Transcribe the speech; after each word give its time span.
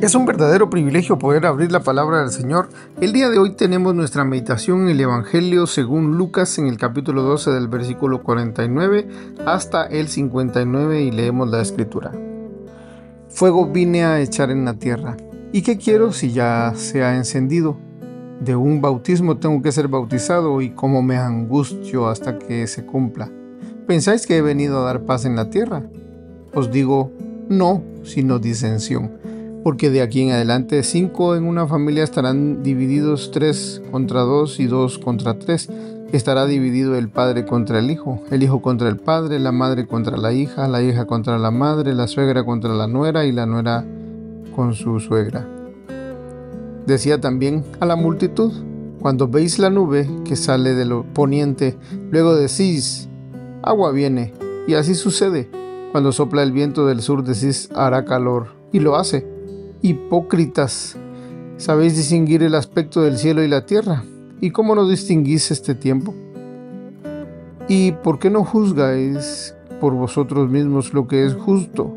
Es 0.00 0.14
un 0.14 0.24
verdadero 0.24 0.70
privilegio 0.70 1.18
poder 1.18 1.44
abrir 1.44 1.70
la 1.70 1.82
palabra 1.82 2.20
del 2.20 2.30
Señor. 2.30 2.70
El 3.02 3.12
día 3.12 3.28
de 3.28 3.38
hoy 3.38 3.52
tenemos 3.52 3.94
nuestra 3.94 4.24
meditación 4.24 4.84
en 4.84 4.88
el 4.88 5.00
Evangelio 5.00 5.66
según 5.66 6.16
Lucas 6.16 6.58
en 6.58 6.68
el 6.68 6.78
capítulo 6.78 7.22
12 7.22 7.50
del 7.50 7.68
versículo 7.68 8.22
49 8.22 9.06
hasta 9.44 9.84
el 9.84 10.08
59 10.08 11.02
y 11.02 11.10
leemos 11.10 11.50
la 11.50 11.60
escritura. 11.60 12.12
Fuego 13.28 13.66
vine 13.66 14.04
a 14.04 14.22
echar 14.22 14.50
en 14.50 14.64
la 14.64 14.72
tierra. 14.72 15.18
¿Y 15.52 15.60
qué 15.60 15.76
quiero 15.76 16.14
si 16.14 16.32
ya 16.32 16.72
se 16.76 17.04
ha 17.04 17.14
encendido? 17.14 17.76
De 18.40 18.56
un 18.56 18.80
bautismo 18.80 19.36
tengo 19.36 19.60
que 19.60 19.70
ser 19.70 19.88
bautizado 19.88 20.62
y 20.62 20.70
cómo 20.70 21.02
me 21.02 21.18
angustio 21.18 22.08
hasta 22.08 22.38
que 22.38 22.66
se 22.68 22.86
cumpla. 22.86 23.30
¿Pensáis 23.86 24.26
que 24.26 24.38
he 24.38 24.42
venido 24.42 24.80
a 24.80 24.84
dar 24.86 25.02
paz 25.02 25.26
en 25.26 25.36
la 25.36 25.50
tierra? 25.50 25.82
Os 26.54 26.70
digo, 26.70 27.12
no, 27.50 27.82
sino 28.02 28.38
disensión 28.38 29.20
porque 29.62 29.90
de 29.90 30.02
aquí 30.02 30.22
en 30.22 30.32
adelante 30.32 30.82
cinco 30.82 31.36
en 31.36 31.44
una 31.44 31.66
familia 31.66 32.04
estarán 32.04 32.62
divididos 32.62 33.30
tres 33.30 33.82
contra 33.90 34.20
dos 34.20 34.58
y 34.58 34.66
dos 34.66 34.98
contra 34.98 35.38
tres. 35.38 35.68
Estará 36.12 36.46
dividido 36.46 36.96
el 36.96 37.08
padre 37.08 37.44
contra 37.44 37.78
el 37.78 37.90
hijo, 37.90 38.20
el 38.32 38.42
hijo 38.42 38.62
contra 38.62 38.88
el 38.88 38.96
padre, 38.96 39.38
la 39.38 39.52
madre 39.52 39.86
contra 39.86 40.16
la 40.16 40.32
hija, 40.32 40.66
la 40.66 40.82
hija 40.82 41.06
contra 41.06 41.38
la 41.38 41.52
madre, 41.52 41.94
la 41.94 42.08
suegra 42.08 42.44
contra 42.44 42.74
la 42.74 42.88
nuera 42.88 43.26
y 43.26 43.32
la 43.32 43.46
nuera 43.46 43.84
con 44.56 44.74
su 44.74 44.98
suegra. 44.98 45.46
Decía 46.84 47.20
también 47.20 47.62
a 47.78 47.86
la 47.86 47.94
multitud, 47.94 48.52
cuando 49.00 49.28
veis 49.28 49.60
la 49.60 49.70
nube 49.70 50.08
que 50.24 50.34
sale 50.34 50.74
del 50.74 51.04
poniente, 51.12 51.76
luego 52.10 52.34
decís, 52.34 53.08
agua 53.62 53.92
viene, 53.92 54.34
y 54.66 54.74
así 54.74 54.96
sucede. 54.96 55.48
Cuando 55.92 56.10
sopla 56.10 56.42
el 56.42 56.50
viento 56.50 56.86
del 56.86 57.02
sur 57.02 57.22
decís, 57.22 57.70
hará 57.76 58.04
calor, 58.04 58.48
y 58.72 58.80
lo 58.80 58.96
hace 58.96 59.39
Hipócritas, 59.82 60.98
¿sabéis 61.56 61.96
distinguir 61.96 62.42
el 62.42 62.54
aspecto 62.54 63.00
del 63.00 63.16
cielo 63.16 63.42
y 63.42 63.48
la 63.48 63.64
tierra? 63.64 64.04
¿Y 64.38 64.50
cómo 64.50 64.74
no 64.74 64.86
distinguís 64.86 65.50
este 65.50 65.74
tiempo? 65.74 66.14
¿Y 67.66 67.92
por 67.92 68.18
qué 68.18 68.28
no 68.28 68.44
juzgáis 68.44 69.54
por 69.80 69.94
vosotros 69.94 70.50
mismos 70.50 70.92
lo 70.92 71.08
que 71.08 71.24
es 71.24 71.32
justo? 71.32 71.96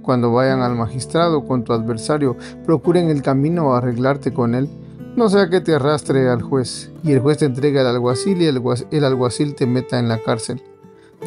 Cuando 0.00 0.32
vayan 0.32 0.62
al 0.62 0.76
magistrado 0.76 1.44
con 1.44 1.62
tu 1.62 1.74
adversario, 1.74 2.38
procuren 2.64 3.10
el 3.10 3.20
camino 3.20 3.74
a 3.74 3.78
arreglarte 3.78 4.32
con 4.32 4.54
él, 4.54 4.70
no 5.14 5.28
sea 5.28 5.50
que 5.50 5.60
te 5.60 5.74
arrastre 5.74 6.26
al 6.30 6.40
juez, 6.40 6.90
y 7.04 7.12
el 7.12 7.20
juez 7.20 7.36
te 7.36 7.44
entregue 7.44 7.80
al 7.80 7.86
alguacil 7.86 8.40
y 8.40 8.46
el 8.46 9.04
alguacil 9.04 9.54
te 9.54 9.66
meta 9.66 9.98
en 9.98 10.08
la 10.08 10.22
cárcel. 10.22 10.62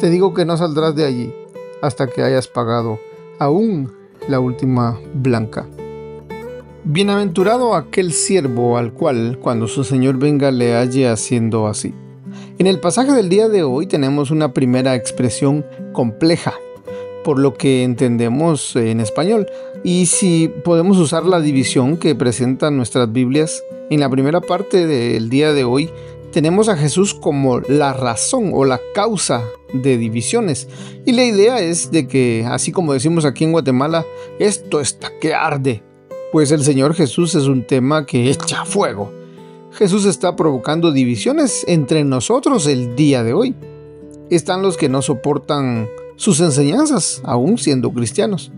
Te 0.00 0.10
digo 0.10 0.34
que 0.34 0.44
no 0.44 0.56
saldrás 0.56 0.96
de 0.96 1.04
allí 1.04 1.32
hasta 1.82 2.08
que 2.08 2.24
hayas 2.24 2.48
pagado 2.48 2.98
aún 3.38 3.92
la 4.26 4.40
última 4.40 4.98
blanca. 5.14 5.68
Bienaventurado 6.86 7.74
aquel 7.74 8.12
siervo 8.12 8.76
al 8.76 8.92
cual, 8.92 9.38
cuando 9.40 9.68
su 9.68 9.84
Señor 9.84 10.18
venga, 10.18 10.50
le 10.50 10.74
halle 10.74 11.08
haciendo 11.08 11.66
así. 11.66 11.94
En 12.58 12.66
el 12.66 12.78
pasaje 12.78 13.12
del 13.12 13.30
día 13.30 13.48
de 13.48 13.62
hoy 13.62 13.86
tenemos 13.86 14.30
una 14.30 14.52
primera 14.52 14.94
expresión 14.94 15.64
compleja, 15.94 16.52
por 17.24 17.38
lo 17.38 17.54
que 17.54 17.84
entendemos 17.84 18.76
en 18.76 19.00
español. 19.00 19.46
Y 19.82 20.04
si 20.04 20.52
podemos 20.62 20.98
usar 20.98 21.24
la 21.24 21.40
división 21.40 21.96
que 21.96 22.14
presentan 22.14 22.76
nuestras 22.76 23.10
Biblias, 23.10 23.64
en 23.88 24.00
la 24.00 24.10
primera 24.10 24.42
parte 24.42 24.86
del 24.86 25.30
día 25.30 25.54
de 25.54 25.64
hoy 25.64 25.88
tenemos 26.32 26.68
a 26.68 26.76
Jesús 26.76 27.14
como 27.14 27.60
la 27.60 27.94
razón 27.94 28.50
o 28.52 28.66
la 28.66 28.78
causa 28.94 29.42
de 29.72 29.96
divisiones. 29.96 30.68
Y 31.06 31.12
la 31.12 31.24
idea 31.24 31.60
es 31.60 31.90
de 31.90 32.06
que, 32.06 32.44
así 32.46 32.72
como 32.72 32.92
decimos 32.92 33.24
aquí 33.24 33.44
en 33.44 33.52
Guatemala, 33.52 34.04
esto 34.38 34.82
está 34.82 35.10
que 35.18 35.32
arde 35.32 35.82
pues 36.34 36.50
el 36.50 36.64
Señor 36.64 36.94
Jesús 36.94 37.36
es 37.36 37.44
un 37.44 37.64
tema 37.64 38.06
que 38.06 38.28
echa 38.28 38.64
fuego. 38.64 39.12
Jesús 39.70 40.04
está 40.04 40.34
provocando 40.34 40.90
divisiones 40.90 41.64
entre 41.68 42.02
nosotros 42.02 42.66
el 42.66 42.96
día 42.96 43.22
de 43.22 43.32
hoy. 43.32 43.54
Están 44.30 44.60
los 44.60 44.76
que 44.76 44.88
no 44.88 45.00
soportan 45.00 45.86
sus 46.16 46.40
enseñanzas, 46.40 47.22
aún 47.22 47.56
siendo 47.56 47.92
cristianos. 47.92 48.50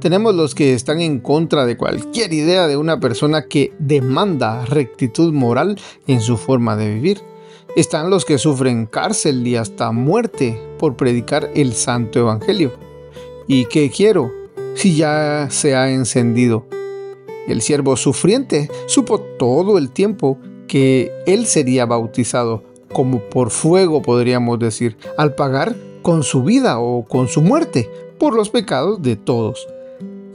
Tenemos 0.00 0.34
los 0.34 0.56
que 0.56 0.74
están 0.74 1.00
en 1.00 1.20
contra 1.20 1.66
de 1.66 1.76
cualquier 1.76 2.32
idea 2.32 2.66
de 2.66 2.76
una 2.76 2.98
persona 2.98 3.46
que 3.46 3.72
demanda 3.78 4.66
rectitud 4.66 5.32
moral 5.32 5.78
en 6.08 6.22
su 6.22 6.36
forma 6.36 6.74
de 6.74 6.92
vivir. 6.94 7.20
Están 7.76 8.10
los 8.10 8.24
que 8.24 8.38
sufren 8.38 8.86
cárcel 8.86 9.46
y 9.46 9.54
hasta 9.54 9.92
muerte 9.92 10.60
por 10.80 10.96
predicar 10.96 11.48
el 11.54 11.74
santo 11.74 12.18
evangelio. 12.18 12.72
¿Y 13.46 13.66
qué 13.66 13.88
quiero 13.88 14.32
si 14.74 14.96
ya 14.96 15.46
se 15.48 15.76
ha 15.76 15.92
encendido 15.92 16.66
el 17.48 17.62
siervo 17.62 17.96
sufriente 17.96 18.68
supo 18.86 19.20
todo 19.20 19.78
el 19.78 19.90
tiempo 19.90 20.38
que 20.66 21.10
él 21.26 21.46
sería 21.46 21.86
bautizado, 21.86 22.62
como 22.92 23.20
por 23.20 23.50
fuego 23.50 24.02
podríamos 24.02 24.58
decir, 24.58 24.96
al 25.16 25.34
pagar 25.34 25.74
con 26.02 26.22
su 26.22 26.42
vida 26.42 26.78
o 26.78 27.04
con 27.06 27.28
su 27.28 27.42
muerte 27.42 27.90
por 28.18 28.34
los 28.34 28.50
pecados 28.50 29.02
de 29.02 29.16
todos. 29.16 29.66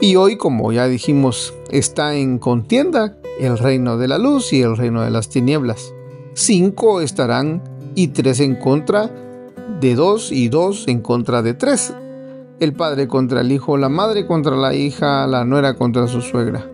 Y 0.02 0.18
hoy, 0.18 0.38
como 0.38 0.72
ya 0.74 0.88
dijimos, 0.88 1.54
está 1.70 2.16
en 2.16 2.38
contienda 2.38 3.18
el 3.40 3.58
reino 3.58 3.98
de 3.98 4.08
la 4.08 4.18
luz 4.18 4.52
y 4.52 4.62
el 4.62 4.76
reino 4.76 5.02
de 5.02 5.12
las 5.12 5.30
tinieblas. 5.30 5.94
Cinco 6.34 7.00
estarán 7.00 7.64
y 7.96 8.10
tres 8.10 8.42
en 8.42 8.56
contra 8.56 9.10
de 9.80 9.96
dos 9.96 10.32
y 10.32 10.50
dos 10.50 10.88
en 10.88 11.00
contra 11.02 11.42
de 11.42 11.54
tres. 11.54 11.94
El 12.60 12.74
padre 12.74 13.08
contra 13.08 13.42
el 13.42 13.52
hijo, 13.52 13.78
la 13.78 13.90
madre 13.90 14.26
contra 14.26 14.56
la 14.56 14.74
hija, 14.74 15.28
la 15.28 15.46
nuera 15.46 15.76
contra 15.76 16.08
su 16.08 16.22
suegra. 16.22 16.70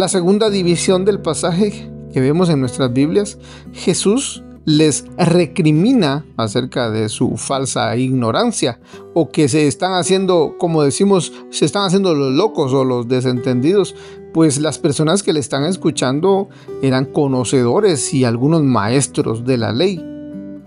La 0.00 0.08
segunda 0.08 0.48
división 0.48 1.04
del 1.04 1.20
pasaje 1.20 1.92
que 2.10 2.20
vemos 2.22 2.48
en 2.48 2.58
nuestras 2.58 2.90
Biblias, 2.90 3.36
Jesús 3.74 4.42
les 4.64 5.04
recrimina 5.18 6.24
acerca 6.38 6.90
de 6.90 7.10
su 7.10 7.36
falsa 7.36 7.94
ignorancia 7.98 8.80
o 9.12 9.28
que 9.28 9.46
se 9.46 9.66
están 9.66 9.92
haciendo, 9.92 10.56
como 10.58 10.82
decimos, 10.82 11.34
se 11.50 11.66
están 11.66 11.84
haciendo 11.84 12.14
los 12.14 12.32
locos 12.32 12.72
o 12.72 12.82
los 12.82 13.08
desentendidos, 13.08 13.94
pues 14.32 14.58
las 14.58 14.78
personas 14.78 15.22
que 15.22 15.34
le 15.34 15.40
están 15.40 15.64
escuchando 15.64 16.48
eran 16.80 17.04
conocedores 17.04 18.14
y 18.14 18.24
algunos 18.24 18.62
maestros 18.62 19.44
de 19.44 19.58
la 19.58 19.70
ley. 19.70 20.02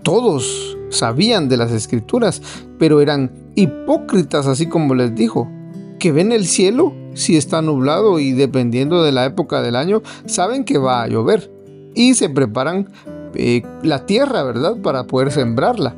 Todos 0.04 0.78
sabían 0.90 1.48
de 1.48 1.56
las 1.56 1.72
escrituras, 1.72 2.40
pero 2.78 3.00
eran 3.00 3.32
hipócritas, 3.56 4.46
así 4.46 4.68
como 4.68 4.94
les 4.94 5.12
dijo, 5.12 5.50
que 5.98 6.12
ven 6.12 6.30
el 6.30 6.46
cielo 6.46 6.94
si 7.14 7.36
está 7.36 7.62
nublado 7.62 8.18
y 8.18 8.32
dependiendo 8.32 9.02
de 9.02 9.12
la 9.12 9.24
época 9.24 9.62
del 9.62 9.76
año, 9.76 10.02
saben 10.26 10.64
que 10.64 10.78
va 10.78 11.02
a 11.02 11.08
llover 11.08 11.50
y 11.94 12.14
se 12.14 12.28
preparan 12.28 12.90
eh, 13.34 13.62
la 13.82 14.06
tierra, 14.06 14.42
¿verdad? 14.42 14.76
Para 14.82 15.04
poder 15.04 15.32
sembrarla. 15.32 15.94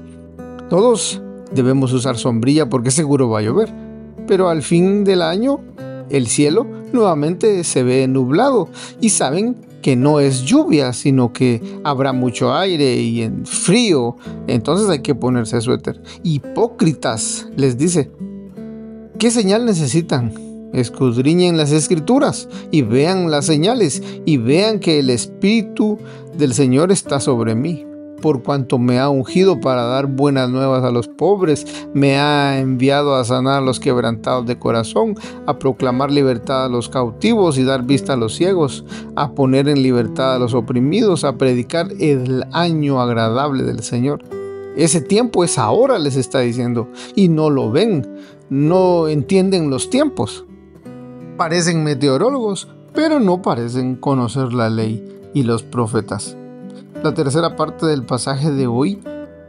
Todos 0.69 1.23
debemos 1.53 1.93
usar 1.93 2.17
sombrilla 2.17 2.69
porque 2.69 2.91
seguro 2.91 3.29
va 3.29 3.41
a 3.41 3.43
llover, 3.43 3.73
pero 4.27 4.49
al 4.49 4.63
fin 4.63 5.05
del 5.05 5.23
año 5.23 5.61
el 6.11 6.27
cielo 6.27 6.67
nuevamente 6.93 7.65
se 7.65 7.83
ve 7.83 8.07
nublado 8.09 8.69
y 9.01 9.11
saben 9.11 9.57
que 9.83 9.95
no 9.95 10.19
es 10.19 10.43
lluvia, 10.43 10.93
sino 10.93 11.33
que 11.33 11.63
habrá 11.85 12.13
mucho 12.13 12.53
aire 12.53 12.97
y 12.97 13.23
en 13.23 13.47
frío, 13.47 14.17
entonces 14.49 14.89
hay 14.89 15.01
que 15.01 15.15
ponerse 15.15 15.61
suéter. 15.61 16.03
Hipócritas, 16.25 17.47
les 17.57 17.79
dice, 17.79 18.11
¿qué 19.19 19.31
señal 19.31 19.65
necesitan? 19.65 20.46
Escudriñen 20.73 21.57
las 21.57 21.73
escrituras 21.73 22.49
y 22.71 22.83
vean 22.83 23.31
las 23.31 23.47
señales 23.47 24.03
y 24.25 24.37
vean 24.37 24.81
que 24.81 24.99
el 24.99 25.11
Espíritu 25.11 25.99
del 26.37 26.55
Señor 26.55 26.93
está 26.93 27.21
sobre 27.21 27.55
mí. 27.55 27.87
Por 28.21 28.43
cuanto 28.43 28.79
me 28.79 28.99
ha 28.99 29.11
ungido 29.11 29.61
para 29.61 29.85
dar 29.85 30.07
buenas 30.07 30.49
nuevas 30.49 30.83
a 30.85 30.91
los 30.91 31.07
pobres, 31.07 31.67
me 31.93 32.19
ha 32.19 32.59
enviado 32.59 33.15
a 33.15 33.25
sanar 33.25 33.59
a 33.59 33.65
los 33.65 33.79
quebrantados 33.79 34.47
de 34.47 34.59
corazón, 34.59 35.15
a 35.47 35.59
proclamar 35.59 36.11
libertad 36.11 36.65
a 36.65 36.69
los 36.69 36.89
cautivos 36.89 37.59
y 37.59 37.65
dar 37.65 37.85
vista 37.85 38.15
a 38.15 38.17
los 38.17 38.35
ciegos, 38.35 38.85
a 39.17 39.33
poner 39.33 39.69
en 39.69 39.83
libertad 39.83 40.35
a 40.35 40.39
los 40.39 40.55
oprimidos, 40.55 41.25
a 41.25 41.37
predicar 41.37 41.89
el 42.01 42.45
año 42.53 43.01
agradable 43.03 43.65
del 43.65 43.83
Señor. 43.83 44.25
Ese 44.77 45.01
tiempo 45.01 45.45
es 45.45 45.59
ahora, 45.59 45.99
les 45.99 46.17
está 46.17 46.41
diciendo, 46.41 46.89
y 47.15 47.29
no 47.29 47.51
lo 47.51 47.71
ven, 47.71 48.07
no 48.49 49.09
entienden 49.09 49.71
los 49.71 49.89
tiempos. 49.91 50.45
Parecen 51.37 51.85
meteorólogos, 51.85 52.69
pero 52.95 53.21
no 53.21 53.43
parecen 53.43 53.97
conocer 53.97 54.55
la 54.55 54.71
ley 54.71 55.05
y 55.35 55.43
los 55.43 55.63
profetas. 55.63 56.35
La 57.03 57.13
tercera 57.13 57.57
parte 57.57 57.85
del 57.85 58.07
pasaje 58.07 58.51
de 58.51 58.67
hoy 58.67 59.01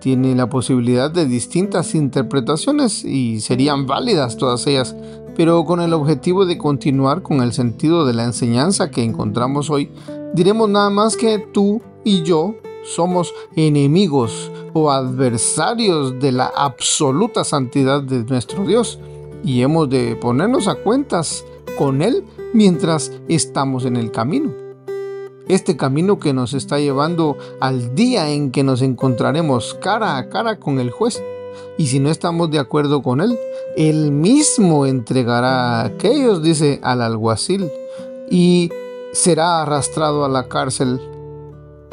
tiene 0.02 0.36
la 0.36 0.50
posibilidad 0.50 1.10
de 1.10 1.26
distintas 1.26 1.96
interpretaciones 1.96 3.06
y 3.06 3.40
serían 3.40 3.88
válidas 3.88 4.36
todas 4.36 4.68
ellas, 4.68 4.96
pero 5.38 5.64
con 5.64 5.80
el 5.80 5.94
objetivo 5.94 6.46
de 6.46 6.58
continuar 6.58 7.22
con 7.22 7.42
el 7.42 7.54
sentido 7.54 8.06
de 8.06 8.14
la 8.14 8.26
enseñanza 8.26 8.92
que 8.92 9.04
encontramos 9.04 9.70
hoy, 9.70 9.90
diremos 10.34 10.70
nada 10.70 10.90
más 10.90 11.16
que 11.16 11.40
tú 11.40 11.82
y 12.04 12.22
yo 12.24 12.56
somos 12.84 13.34
enemigos 13.56 14.52
o 14.74 14.92
adversarios 14.92 16.20
de 16.20 16.34
la 16.34 16.52
absoluta 16.54 17.46
santidad 17.46 18.02
de 18.02 18.24
nuestro 18.26 18.66
Dios 18.66 19.00
y 19.44 19.62
hemos 19.62 19.90
de 19.90 20.16
ponernos 20.16 20.68
a 20.68 20.76
cuentas 20.76 21.46
con 21.78 22.02
Él 22.02 22.26
mientras 22.54 23.12
estamos 23.28 23.86
en 23.86 23.96
el 23.96 24.12
camino. 24.12 24.54
Este 25.48 25.78
camino 25.78 26.20
que 26.20 26.34
nos 26.34 26.54
está 26.54 26.78
llevando 26.80 27.38
al 27.62 27.96
día 27.96 28.30
en 28.32 28.52
que 28.52 28.64
nos 28.64 28.82
encontraremos 28.82 29.76
cara 29.76 30.18
a 30.18 30.28
cara 30.30 30.60
con 30.60 30.80
el 30.80 30.92
juez. 30.92 31.24
Y 31.78 31.88
si 31.88 32.00
no 32.00 32.10
estamos 32.10 32.52
de 32.52 32.60
acuerdo 32.60 33.02
con 33.02 33.22
Él, 33.22 33.38
Él 33.78 34.12
mismo 34.12 34.86
entregará 34.86 35.82
a 35.82 35.86
aquellos, 35.86 36.44
dice, 36.44 36.80
al 36.84 37.02
alguacil, 37.02 37.72
y 38.30 38.72
será 39.14 39.62
arrastrado 39.62 40.26
a 40.26 40.30
la 40.30 40.50
cárcel 40.50 41.00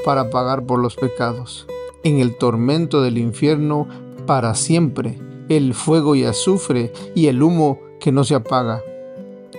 para 0.05 0.31
pagar 0.31 0.67
por 0.67 0.81
los 0.81 0.97
pecados. 0.97 1.67
En 2.03 2.19
el 2.19 2.37
tormento 2.37 3.03
del 3.03 3.19
infierno 3.19 3.87
para 4.27 4.55
siempre, 4.55 5.19
el 5.49 5.75
fuego 5.75 6.17
y 6.17 6.25
azufre 6.25 6.93
y 7.15 7.29
el 7.29 7.43
humo 7.43 7.79
que 8.01 8.11
no 8.11 8.25
se 8.25 8.35
apaga. 8.35 8.83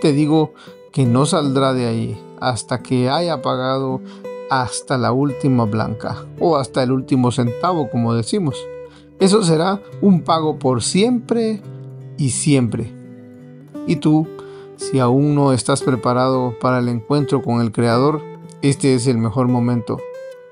Te 0.01 0.13
digo 0.13 0.53
que 0.92 1.06
no 1.06 1.25
saldrá 1.25 1.74
de 1.74 1.86
ahí 1.86 2.21
hasta 2.39 2.81
que 2.81 3.09
haya 3.09 3.42
pagado 3.42 4.01
hasta 4.50 4.97
la 4.97 5.12
última 5.12 5.65
blanca 5.65 6.25
o 6.39 6.57
hasta 6.57 6.83
el 6.83 6.92
último 6.92 7.31
centavo, 7.31 7.89
como 7.89 8.13
decimos. 8.13 8.56
Eso 9.19 9.44
será 9.44 9.81
un 10.01 10.21
pago 10.21 10.59
por 10.59 10.83
siempre 10.83 11.62
y 12.18 12.30
siempre. 12.30 12.92
Y 13.88 13.97
tú, 13.97 14.27
si 14.77 15.00
aún 15.00 15.36
no 15.36 15.53
estás 15.53 15.81
preparado 15.81 16.56
para 16.59 16.80
el 16.80 16.89
encuentro 16.89 17.41
con 17.41 17.62
el 17.62 17.71
Creador, 17.71 18.21
este 18.62 18.94
es 18.94 19.07
el 19.07 19.18
mejor 19.18 19.48
momento. 19.48 20.00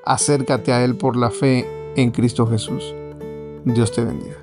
Acércate 0.05 0.71
a 0.71 0.83
Él 0.83 0.95
por 0.95 1.15
la 1.15 1.29
fe 1.29 1.67
en 1.95 2.11
Cristo 2.11 2.47
Jesús. 2.47 2.93
Dios 3.65 3.91
te 3.91 4.03
bendiga. 4.03 4.42